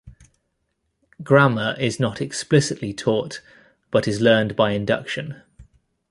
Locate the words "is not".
1.79-2.21